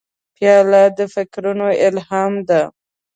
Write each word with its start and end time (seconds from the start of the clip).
پیاله 0.35 0.83
د 0.97 0.99
فکرونو 1.13 1.67
الهام 1.87 2.33
ده. 2.49 2.61